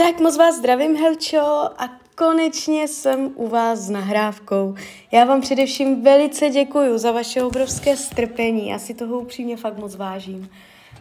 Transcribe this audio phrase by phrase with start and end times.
[0.00, 4.74] Tak moc vás zdravím, Helčo, a konečně jsem u vás s nahrávkou.
[5.12, 9.96] Já vám především velice děkuji za vaše obrovské strpení, já si toho upřímně fakt moc
[9.96, 10.50] vážím.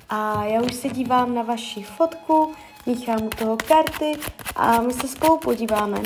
[0.10, 2.52] A já už se dívám na vaši fotku,
[2.86, 4.12] míchám u toho karty
[4.56, 6.02] a my se spolu podíváme,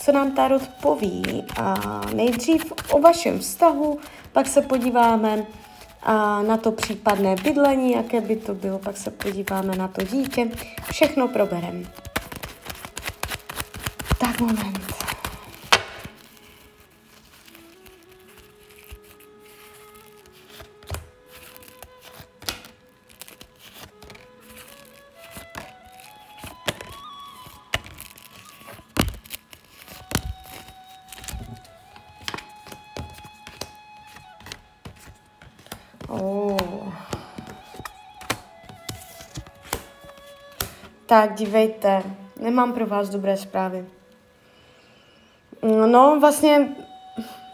[0.00, 1.44] co nám Tarot poví.
[1.56, 3.98] A nejdřív o vašem vztahu,
[4.32, 5.46] pak se podíváme
[6.02, 10.50] a na to případné bydlení, jaké by to bylo, pak se podíváme na to dítě.
[10.90, 11.82] Všechno probereme.
[14.40, 14.76] Moment.
[36.08, 36.92] Oh.
[41.06, 42.02] Tak dívejte,
[42.40, 43.95] nemám pro vás dobré zprávy.
[45.86, 46.68] No, vlastně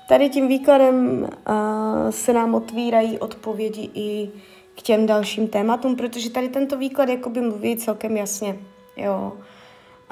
[0.09, 4.31] tady tím výkladem uh, se nám otvírají odpovědi i
[4.75, 8.57] k těm dalším tématům, protože tady tento výklad jakoby mluví celkem jasně.
[8.97, 9.33] Jo.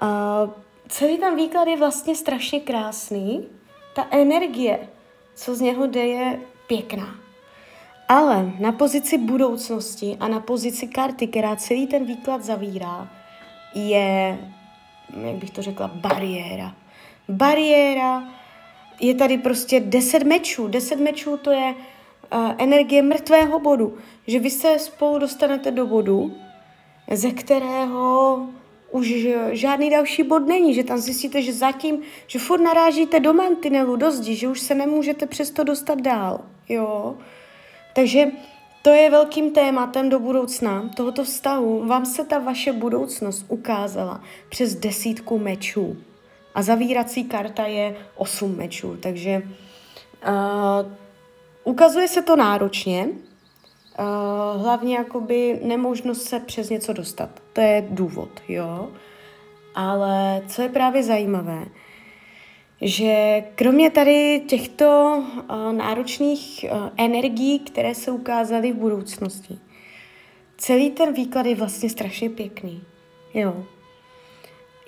[0.02, 0.50] Uh,
[0.88, 3.46] celý ten výklad je vlastně strašně krásný.
[3.94, 4.88] Ta energie,
[5.34, 7.14] co z něho jde, je pěkná.
[8.08, 13.08] Ale na pozici budoucnosti a na pozici karty, která celý ten výklad zavírá,
[13.74, 14.38] je,
[15.22, 16.74] jak bych to řekla, bariéra
[17.30, 18.24] bariéra,
[19.00, 20.68] je tady prostě deset mečů.
[20.68, 26.34] Deset mečů to je uh, energie mrtvého bodu, že vy se spolu dostanete do bodu,
[27.10, 28.46] ze kterého
[28.90, 33.96] už žádný další bod není, že tam zjistíte, že zatím, že furt narážíte do mantinelu,
[33.96, 37.16] do zdi, že už se nemůžete přesto dostat dál, jo.
[37.94, 38.26] Takže
[38.82, 41.86] to je velkým tématem do budoucna tohoto vztahu.
[41.86, 45.96] Vám se ta vaše budoucnost ukázala přes desítku mečů
[46.54, 49.42] a zavírací karta je 8 mečů, takže
[50.28, 50.92] uh,
[51.64, 57.30] ukazuje se to náročně, uh, hlavně jakoby nemožnost se přes něco dostat.
[57.52, 58.88] To je důvod, jo.
[59.74, 61.64] Ale co je právě zajímavé,
[62.80, 69.58] že kromě tady těchto uh, náročných uh, energií, které se ukázaly v budoucnosti,
[70.56, 72.82] celý ten výklad je vlastně strašně pěkný.
[73.34, 73.64] Jo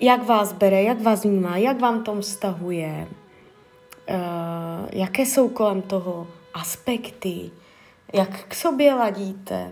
[0.03, 3.07] jak vás bere, jak vás vnímá, jak vám tom vztahuje,
[4.09, 4.15] uh,
[4.91, 7.51] jaké jsou kolem toho aspekty,
[8.13, 9.71] jak k sobě ladíte.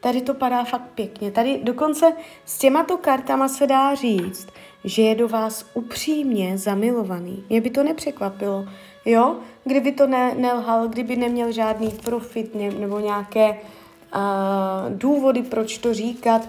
[0.00, 1.30] Tady to padá fakt pěkně.
[1.30, 2.12] Tady dokonce
[2.44, 4.48] s těmato kartama se dá říct,
[4.84, 7.44] že je do vás upřímně zamilovaný.
[7.48, 8.64] Mě by to nepřekvapilo,
[9.04, 9.36] jo?
[9.64, 13.58] Kdyby to ne, nelhal, kdyby neměl žádný profit ne, nebo nějaké uh,
[14.88, 16.48] důvody, proč to říkat,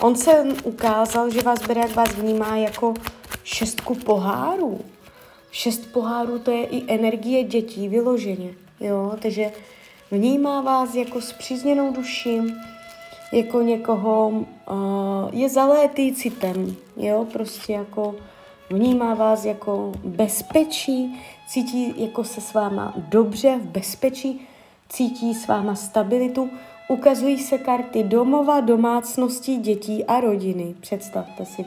[0.00, 2.94] On se ukázal, že vás bere, jak vás vnímá jako
[3.44, 4.80] šestku pohárů.
[5.50, 8.54] Šest pohárů to je i energie dětí vyloženě.
[8.80, 9.16] Jo?
[9.22, 9.52] Takže
[10.10, 12.42] vnímá vás jako zpřízněnou duši,
[13.32, 14.44] jako někoho, uh,
[15.32, 18.14] je zalétý citem, jo, prostě jako
[18.70, 24.48] vnímá vás jako bezpečí, cítí jako se s váma dobře, v bezpečí,
[24.88, 26.50] cítí s váma stabilitu,
[26.88, 30.74] Ukazují se karty domova, domácností, dětí a rodiny.
[30.80, 31.64] Představte si.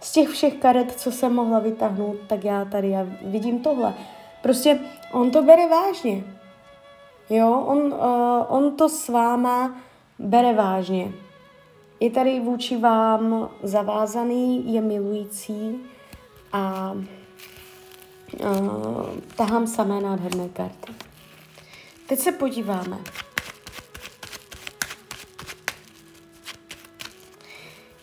[0.00, 3.94] Z těch všech karet, co jsem mohla vytáhnout, tak já tady já vidím tohle.
[4.42, 4.80] Prostě
[5.12, 6.24] on to bere vážně.
[7.30, 7.92] Jo, on, uh,
[8.48, 9.76] on to s váma
[10.18, 11.12] bere vážně.
[12.00, 15.80] Je tady vůči vám zavázaný, je milující
[16.52, 16.92] a
[18.40, 19.06] uh,
[19.36, 20.92] tahám samé nádherné karty.
[22.06, 22.98] Teď se podíváme.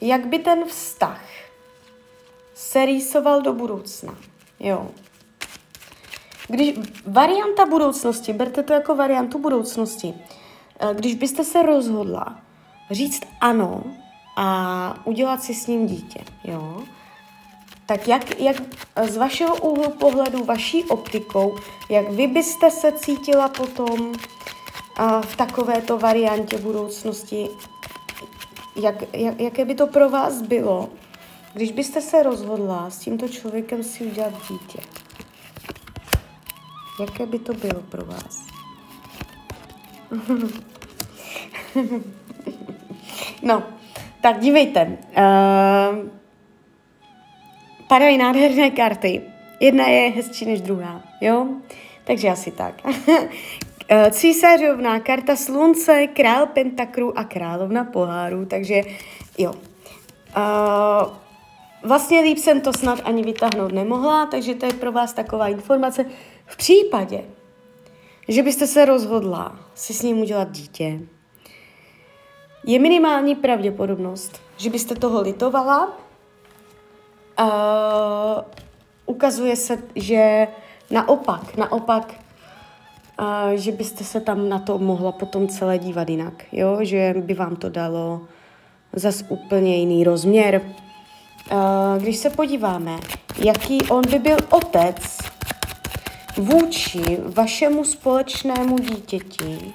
[0.01, 1.21] Jak by ten vztah
[2.53, 4.15] se rýsoval do budoucna.
[4.59, 4.87] Jo.
[6.47, 6.75] Když
[7.07, 10.13] varianta budoucnosti, berte to jako variantu budoucnosti,
[10.79, 12.39] eh, když byste se rozhodla
[12.91, 13.83] říct ano
[14.37, 16.83] a udělat si s ním dítě, jo,
[17.85, 18.55] tak jak, jak
[19.07, 21.57] z vašeho úhlu pohledu, vaší optikou,
[21.89, 24.13] jak vy byste se cítila potom
[24.97, 27.49] a v takovéto variantě budoucnosti
[28.75, 30.89] jak, jak, jaké by to pro vás bylo,
[31.53, 34.79] když byste se rozhodla s tímto člověkem si udělat dítě?
[36.99, 38.45] Jaké by to bylo pro vás?
[43.43, 43.63] no,
[44.21, 44.97] tak dívejte.
[45.17, 46.09] Uh,
[47.87, 49.21] padají nádherné karty.
[49.59, 51.47] Jedna je hezčí než druhá, jo?
[52.03, 52.81] Takže asi tak.
[53.89, 58.81] Eh, císařovná, karta slunce, král pentakru a královna poháru, takže
[59.37, 59.53] jo.
[60.37, 61.13] Uh,
[61.83, 66.05] vlastně líp jsem to snad ani vytáhnout nemohla, takže to je pro vás taková informace.
[66.45, 67.23] V případě,
[68.27, 70.99] že byste se rozhodla si s ním udělat dítě,
[72.65, 75.97] je minimální pravděpodobnost, že byste toho litovala.
[77.39, 78.43] Uh,
[79.05, 80.47] ukazuje se, že
[80.91, 82.24] naopak, naopak,
[83.19, 86.77] uh, že byste se tam na to mohla potom celé dívat jinak, jo?
[86.81, 88.21] že by vám to dalo
[88.93, 90.61] zas úplně jiný rozměr.
[91.51, 91.57] Uh,
[92.01, 92.99] když se podíváme,
[93.37, 95.17] jaký on by byl otec
[96.37, 99.73] vůči vašemu společnému dítěti,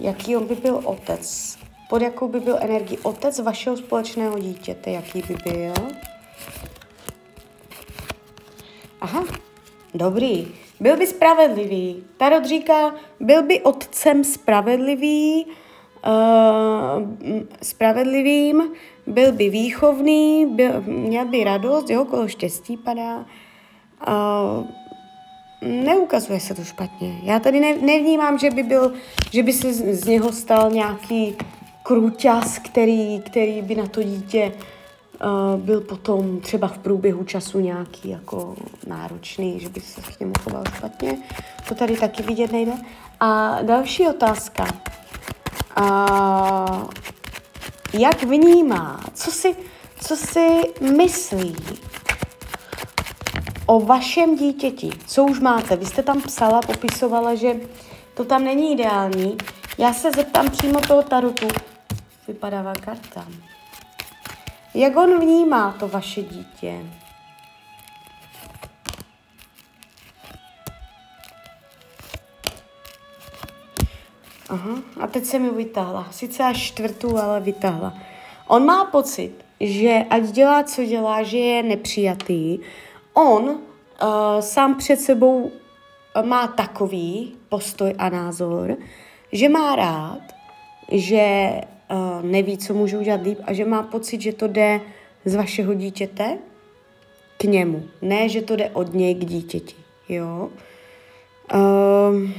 [0.00, 1.58] jaký on by byl otec,
[1.88, 5.74] pod jakou by byl energii otec vašeho společného dítěte, jaký by byl.
[9.00, 9.24] Aha,
[9.94, 10.63] dobrý.
[10.80, 12.04] Byl by spravedlivý.
[12.16, 17.02] Tarot říká, byl by otcem spravedlivý, uh,
[17.62, 18.62] spravedlivým,
[19.06, 23.16] byl by výchovný, byl, měl by radost, jeho kolo štěstí padá.
[24.08, 24.66] Uh,
[25.62, 27.20] neukazuje se to špatně.
[27.22, 28.92] Já tady ne, nevnímám, že by, byl,
[29.32, 31.36] že by se z, z něho stal nějaký
[31.82, 34.73] kruťas, který, který by na to dítě uh,
[35.56, 38.56] byl potom třeba v průběhu času nějaký jako
[38.86, 41.18] náročný, že by se k němu choval špatně.
[41.68, 42.72] To tady taky vidět nejde.
[43.20, 44.66] A další otázka.
[45.80, 46.84] Uh,
[47.92, 49.56] jak vnímá, co si,
[50.00, 50.60] co si
[50.96, 51.56] myslí
[53.66, 55.76] o vašem dítěti, co už máte.
[55.76, 57.54] Vy jste tam psala, popisovala, že
[58.14, 59.36] to tam není ideální.
[59.78, 61.48] Já se zeptám přímo toho tarotu.
[62.28, 63.26] Vypadává karta.
[64.74, 66.86] Jak on vnímá to vaše dítě?
[74.48, 76.08] Aha, a teď se mi vytáhla.
[76.10, 77.94] Sice až čtvrtou, ale vytáhla.
[78.46, 82.58] On má pocit, že ať dělá, co dělá, že je nepřijatý,
[83.14, 83.58] on uh,
[84.40, 85.50] sám před sebou
[86.14, 88.76] eh, má takový postoj a názor,
[89.32, 90.20] že má rád,
[90.92, 91.50] že
[91.90, 94.80] uh, neví, co může udělat líp a že má pocit, že to jde
[95.24, 96.38] z vašeho dítěte
[97.38, 97.88] k němu.
[98.02, 99.74] Ne, že to jde od něj k dítěti.
[100.08, 100.50] Jo?
[101.54, 102.30] Uh,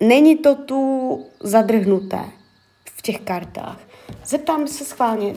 [0.00, 2.24] není to tu zadrhnuté
[2.84, 3.80] v těch kartách.
[4.24, 5.34] Zeptám se schválně,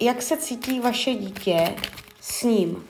[0.00, 1.74] jak se cítí vaše dítě
[2.20, 2.84] s ním?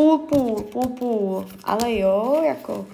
[0.00, 1.46] Půl, půl, půl, půl.
[1.64, 2.86] Ale jo, jako...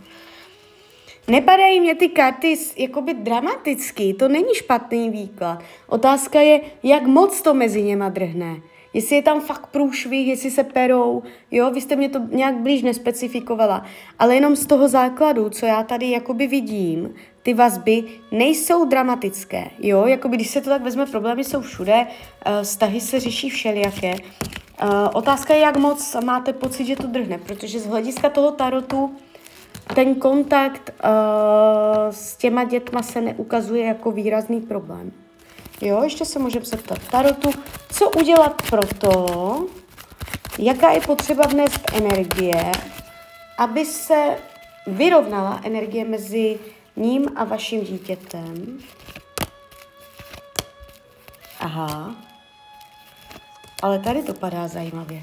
[1.29, 5.63] Nepadají mě ty karty jakoby dramaticky, to není špatný výklad.
[5.87, 8.57] Otázka je, jak moc to mezi něma drhne.
[8.95, 12.83] Jestli je tam fakt průšvih, jestli se perou, jo, vy jste mě to nějak blíž
[12.83, 13.85] nespecifikovala,
[14.19, 20.07] ale jenom z toho základu, co já tady jakoby vidím, ty vazby nejsou dramatické, jo,
[20.07, 24.15] jakoby když se to tak vezme, problémy jsou všude, uh, vztahy se řeší všelijaké.
[24.83, 29.17] Uh, otázka je, jak moc máte pocit, že to drhne, protože z hlediska toho tarotu
[29.95, 31.11] ten kontakt uh,
[32.11, 35.13] s těma dětma se neukazuje jako výrazný problém.
[35.81, 37.51] Jo, ještě se můžeme zeptat Tarotu,
[37.93, 39.67] co udělat pro to,
[40.59, 42.73] jaká je potřeba vnést energie,
[43.59, 44.39] aby se
[44.87, 46.59] vyrovnala energie mezi
[46.97, 48.79] ním a vaším dítětem.
[51.61, 52.26] Aha.
[53.83, 55.23] Ale tady to padá zajímavě.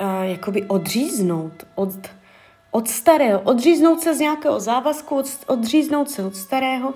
[0.00, 1.90] Uh, jakoby odříznout od,
[2.70, 6.94] od starého, odříznout se z nějakého závazku, od, odříznout se od starého,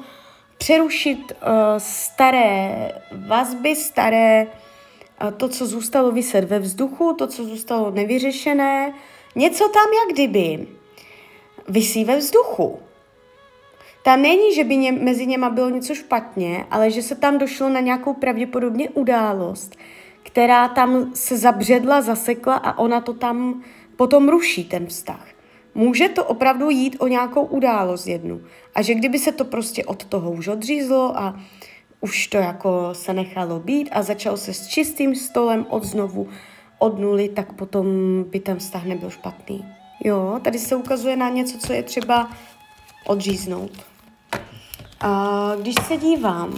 [0.59, 2.93] přerušit uh, staré
[3.27, 4.47] vazby, staré,
[5.23, 8.95] uh, to, co zůstalo vyset ve vzduchu, to, co zůstalo nevyřešené,
[9.35, 10.67] něco tam jak kdyby
[11.69, 12.79] vysí ve vzduchu.
[14.05, 17.69] Tam není, že by ně, mezi něma bylo něco špatně, ale že se tam došlo
[17.69, 19.77] na nějakou pravděpodobně událost,
[20.23, 23.63] která tam se zabředla, zasekla a ona to tam
[23.97, 25.27] potom ruší, ten vztah.
[25.75, 28.41] Může to opravdu jít o nějakou událost jednu.
[28.75, 31.41] A že kdyby se to prostě od toho už odřízlo a
[32.01, 36.29] už to jako se nechalo být a začal se s čistým stolem od znovu
[36.79, 37.87] od nuly, tak potom
[38.31, 39.65] by ten vztah nebyl špatný.
[40.05, 42.31] Jo, tady se ukazuje na něco, co je třeba
[43.07, 43.94] odříznout.
[45.07, 46.53] A když se dívám,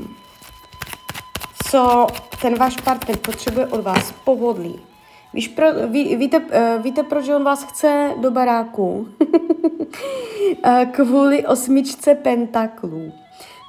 [1.70, 2.06] co
[2.40, 4.80] ten váš partner potřebuje od vás, pohodlí.
[5.34, 9.08] Víš, pro, ví, víte, uh, víte, proč on vás chce do baráku?
[10.92, 13.12] Kvůli osmičce pentaklů.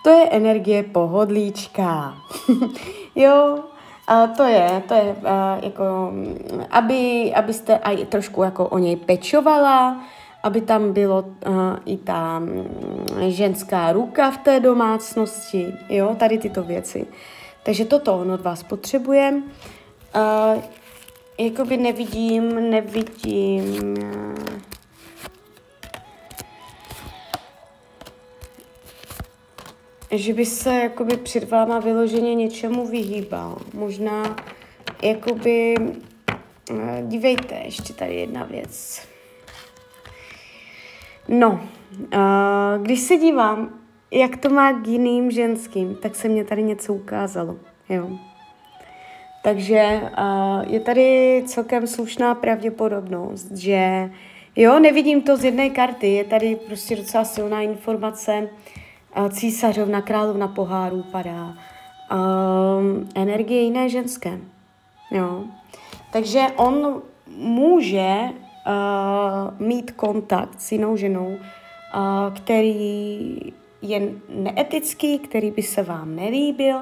[0.03, 2.17] To je energie pohodlíčka.
[3.15, 3.59] jo,
[4.07, 6.13] a to je, to je uh, jako,
[6.71, 10.01] aby, abyste aj trošku jako o něj pečovala,
[10.47, 11.53] aby tam bylo uh,
[11.85, 17.05] i ta um, ženská ruka v té domácnosti, jo, tady tyto věci.
[17.63, 19.33] Takže toto on od vás potřebuje.
[20.15, 20.63] Uh,
[21.37, 23.95] jakoby nevidím, nevidím...
[23.97, 24.57] Uh,
[30.11, 33.57] že by se jakoby před váma vyloženě něčemu vyhýbal.
[33.73, 34.35] Možná
[35.03, 35.75] jakoby,
[36.71, 39.01] eh, dívejte, ještě tady jedna věc.
[41.27, 41.59] No,
[42.13, 42.17] eh,
[42.81, 43.69] když se dívám,
[44.11, 47.55] jak to má k jiným ženským, tak se mě tady něco ukázalo,
[47.89, 48.09] jo.
[49.43, 50.11] Takže eh,
[50.67, 54.11] je tady celkem slušná pravděpodobnost, že
[54.55, 58.49] jo, nevidím to z jedné karty, je tady prostě docela silná informace,
[59.29, 64.39] císařovna, královna pohárů padá, um, energie jiné ženské.
[65.11, 65.43] Jo.
[66.11, 67.01] Takže on
[67.37, 68.17] může
[68.67, 73.39] uh, mít kontakt s jinou ženou, uh, který
[73.81, 76.77] je neetický, který by se vám nelíbil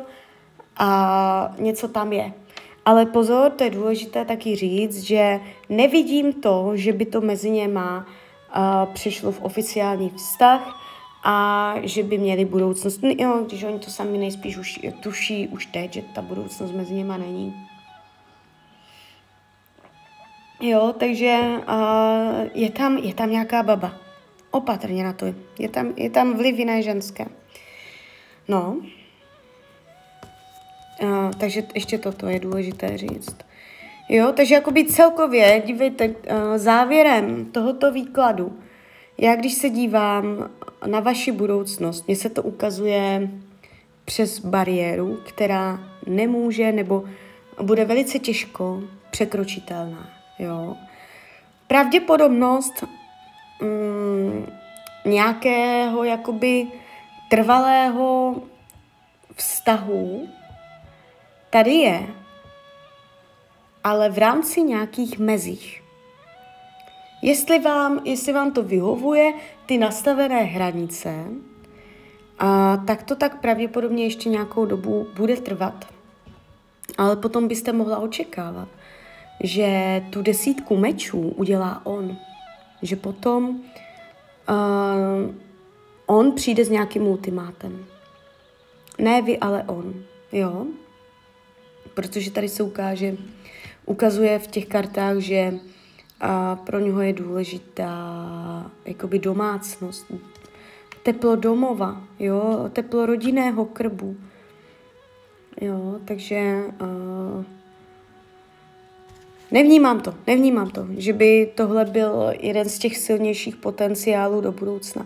[0.78, 2.34] a něco tam je.
[2.86, 5.40] Ale pozor, to je důležité taky říct, že
[5.70, 10.86] nevidím to, že by to mezi něma uh, přišlo v oficiální vztah,
[11.28, 13.04] a že by měli budoucnost.
[13.04, 16.94] No, jo, když oni to sami nejspíš už tuší už teď, že ta budoucnost mezi
[16.94, 17.54] něma není.
[20.62, 23.98] Jo, takže uh, je, tam, je tam nějaká baba.
[24.52, 25.26] Opatrně na to.
[25.60, 27.26] Je tam, je tam vliv jiné ženské.
[28.48, 28.78] No.
[31.04, 33.38] Uh, takže ještě toto je důležité říct.
[34.10, 36.16] Jo, takže jakoby celkově, dívejte,
[36.56, 38.60] závěrem tohoto výkladu
[39.18, 40.50] já když se dívám
[40.86, 43.30] na vaši budoucnost, mně se to ukazuje
[44.06, 47.04] přes bariéru, která nemůže nebo
[47.62, 50.10] bude velice těžko překročitelná.
[50.40, 50.76] Jo.
[51.68, 52.84] Pravděpodobnost
[53.62, 54.46] mm,
[55.06, 56.68] nějakého jakoby
[57.30, 58.36] trvalého
[59.36, 60.28] vztahu
[61.50, 62.08] tady je,
[63.84, 65.84] ale v rámci nějakých mezích.
[67.22, 69.34] Jestli vám, jestli vám to vyhovuje,
[69.66, 71.26] ty nastavené hranice,
[72.40, 75.86] a tak to tak pravděpodobně ještě nějakou dobu bude trvat.
[76.98, 78.68] Ale potom byste mohla očekávat,
[79.44, 82.18] že tu desítku mečů udělá on.
[82.82, 85.36] Že potom uh,
[86.06, 87.86] on přijde s nějakým ultimátem.
[89.00, 89.94] Ne vy, ale on.
[90.32, 90.66] Jo?
[91.94, 93.18] Protože tady se ukáže,
[93.86, 95.54] ukazuje v těch kartách, že
[96.22, 100.12] a pro něho je důležitá jakoby domácnost,
[101.04, 104.18] teplo domova, jo, teplo rodinného krbu.
[105.62, 107.46] Jo, takže uh,
[109.52, 115.06] nevnímám to, nevnímám to, že by tohle byl jeden z těch silnějších potenciálů do budoucna.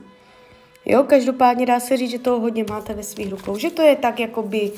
[0.86, 3.96] Jo, každopádně dá se říct, že toho hodně máte ve svých rukou, že to je
[3.96, 4.72] tak, jako by,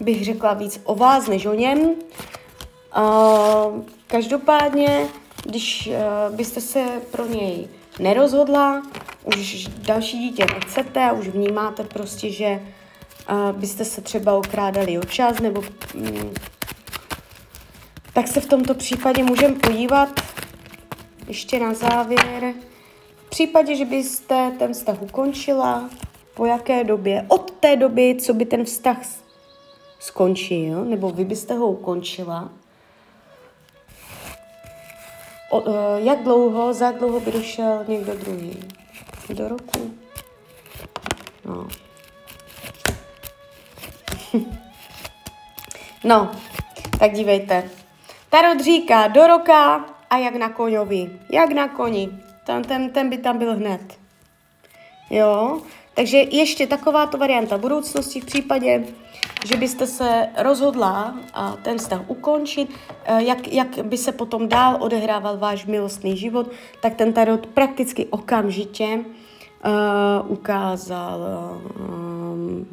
[0.00, 1.78] bych řekla víc o vás než o něm.
[1.78, 1.94] Uh,
[4.06, 5.08] každopádně
[5.46, 7.68] když uh, byste se pro něj
[7.98, 8.82] nerozhodla,
[9.24, 12.60] už další dítě nechcete a už vnímáte prostě, že
[13.30, 15.62] uh, byste se třeba okrádali o čas, nebo
[15.94, 16.32] um,
[18.16, 20.08] tak se v tomto případě můžeme podívat
[21.28, 22.54] ještě na závěr.
[23.16, 25.90] V případě, že byste ten vztah ukončila,
[26.34, 28.96] po jaké době, od té doby, co by ten vztah
[29.98, 32.50] skončil, nebo vy byste ho ukončila,
[35.50, 38.64] O, uh, jak dlouho, za jak dlouho by došel někdo druhý?
[39.28, 39.94] Do roku?
[41.44, 41.68] No.
[46.04, 46.30] no,
[46.98, 47.70] tak dívejte.
[48.30, 51.10] Tarot říká do roka a jak na koňovi.
[51.32, 52.10] Jak na koni.
[52.46, 53.98] Ten, ten, ten by tam byl hned.
[55.10, 55.60] Jo,
[55.94, 58.84] takže ještě takováto varianta budoucnosti v případě,
[59.46, 62.70] že byste se rozhodla a ten vztah ukončit,
[63.04, 68.06] eh, jak, jak by se potom dál odehrával váš milostný život, tak ten tarot prakticky
[68.06, 71.20] okamžitě uh, ukázal
[71.80, 72.66] um,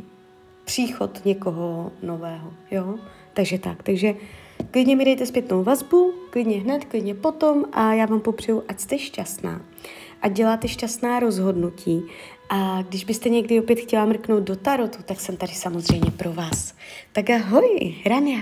[0.66, 2.54] příchod někoho nového.
[2.72, 2.96] Jo?
[3.34, 4.14] Takže tak, takže
[4.74, 9.00] klidně mi dejte zpětnou vazbu, klidně hned, klidně potom a já vám popřeju, ať jste
[9.00, 9.62] šťastná,
[10.22, 12.01] ať děláte šťastná rozhodnutí
[12.50, 16.75] a když byste někdy opět chtěla mrknout do tarotu, tak jsem tady samozřejmě pro vás.
[17.12, 18.39] Tak ahoj, Rania.